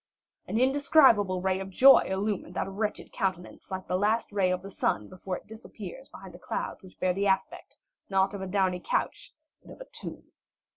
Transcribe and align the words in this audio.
An 0.47 0.59
indescribable 0.59 1.43
ray 1.43 1.59
of 1.59 1.69
joy 1.69 2.05
illumined 2.07 2.55
that 2.55 2.67
wretched 2.67 3.11
countenance 3.11 3.69
like 3.69 3.87
the 3.87 3.95
last 3.99 4.31
ray 4.31 4.49
of 4.49 4.63
the 4.63 4.69
sun 4.71 5.07
before 5.07 5.37
it 5.37 5.45
disappears 5.45 6.09
behind 6.09 6.33
the 6.33 6.39
clouds 6.39 6.81
which 6.81 6.99
bear 6.99 7.13
the 7.13 7.27
aspect, 7.27 7.77
not 8.09 8.33
of 8.33 8.41
a 8.41 8.47
downy 8.47 8.79
couch, 8.83 9.31
but 9.63 9.71
of 9.71 9.79
a 9.79 9.85
tomb. 9.85 10.31